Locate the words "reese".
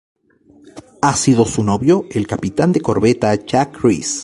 3.83-4.19